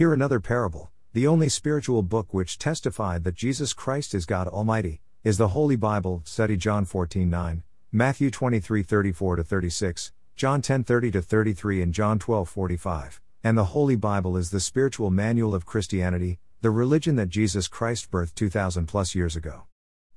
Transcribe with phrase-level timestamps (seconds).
[0.00, 0.88] Here another parable.
[1.12, 5.76] The only spiritual book which testified that Jesus Christ is God Almighty is the Holy
[5.76, 6.22] Bible.
[6.24, 13.20] Study John 14:9, Matthew 23:34 36, John 10:30 33 and John 12:45.
[13.44, 18.10] And the Holy Bible is the spiritual manual of Christianity, the religion that Jesus Christ
[18.10, 19.64] birthed 2000 plus years ago.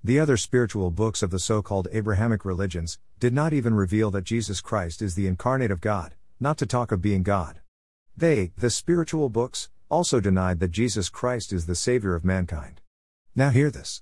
[0.02, 4.24] The other spiritual books of the so called Abrahamic religions did not even reveal that
[4.24, 7.60] Jesus Christ is the incarnate of God, not to talk of being God.
[8.16, 12.82] They, the spiritual books, also denied that Jesus Christ is the Savior of mankind.
[13.36, 14.02] Now hear this.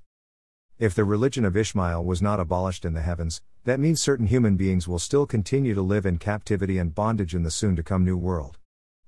[0.80, 4.56] If the religion of Ishmael was not abolished in the heavens, that means certain human
[4.56, 8.06] beings will still continue to live in captivity and bondage in the soon to come
[8.06, 8.58] new world.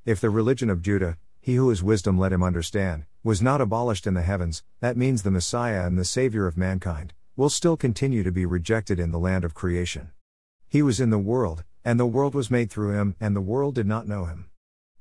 [0.03, 4.05] If the religion of Judah, he who is wisdom let him understand, was not abolished
[4.05, 8.23] in the heavens, that means the Messiah and the Savior of mankind, will still continue
[8.23, 10.11] to be rejected in the land of creation.
[10.67, 13.73] He was in the world, and the world was made through him, and the world
[13.73, 14.49] did not know him.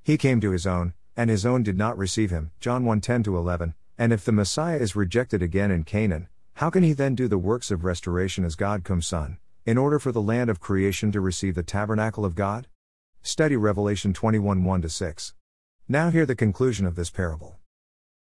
[0.05, 2.51] He came to his own, and his own did not receive him.
[2.61, 3.75] John 1 10 11.
[3.99, 7.39] And if the Messiah is rejected again in Canaan, how can he then do the
[7.39, 11.21] works of restoration as God come Son, in order for the land of creation to
[11.21, 12.67] receive the tabernacle of God?
[13.23, 15.35] Study Revelation 21 1 6.
[15.89, 17.57] Now hear the conclusion of this parable.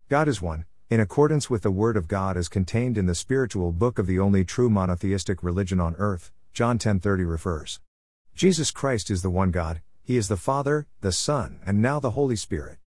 [0.09, 3.73] God is one, in accordance with the Word of God as contained in the spiritual
[3.73, 7.81] book of the only true monotheistic religion on earth, John 10:30 refers.
[8.35, 12.11] Jesus Christ is the one God, he is the Father, the Son, and now the
[12.11, 12.82] Holy Spirit.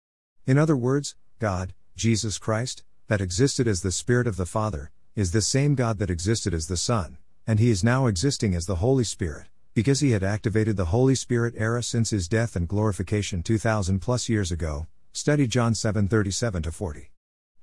[0.45, 5.31] In other words, God, Jesus Christ, that existed as the Spirit of the Father, is
[5.31, 8.75] the same God that existed as the Son, and he is now existing as the
[8.75, 13.43] Holy Spirit because he had activated the Holy Spirit era since his death and glorification
[13.43, 14.87] 2000 plus years ago.
[15.11, 17.11] Study John 7:37 40.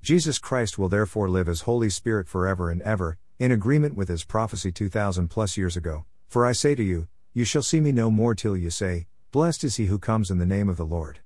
[0.03, 4.25] Jesus Christ will therefore live as Holy Spirit forever and ever, in agreement with his
[4.25, 6.05] prophecy 2000 plus years ago.
[6.29, 9.65] For I say to you, you shall see me no more till you say, Blessed
[9.65, 11.21] is he who comes in the name of the Lord.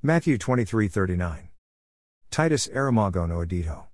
[0.00, 1.48] Matthew 23:39.
[2.30, 3.86] Titus Aramagono Edito.